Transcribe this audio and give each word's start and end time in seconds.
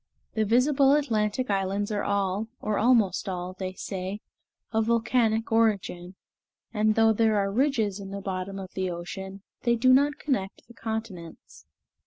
The 0.33 0.45
visible 0.45 0.93
Atlantic 0.93 1.51
islands 1.51 1.91
are 1.91 2.01
all, 2.03 2.47
or 2.59 2.79
almost 2.79 3.29
all, 3.29 3.53
they 3.59 3.73
say, 3.73 4.19
of 4.71 4.87
volcanic 4.87 5.51
origin; 5.51 6.15
and 6.73 6.95
though 6.95 7.13
there 7.13 7.37
are 7.37 7.51
ridges 7.51 7.99
in 7.99 8.09
the 8.09 8.19
bottom 8.19 8.57
of 8.57 8.71
the 8.73 8.89
ocean, 8.89 9.43
they 9.61 9.75
do 9.75 9.93
not 9.93 10.17
connect 10.17 10.67
the 10.67 10.73
continents. 10.73 11.65